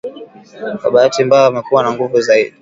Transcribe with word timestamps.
Kwa 0.79 0.91
bahati 0.93 1.23
mbaya 1.23 1.43
wamekuwa 1.45 1.83
na 1.83 1.91
nguvu 1.93 2.21
zaidi 2.21 2.53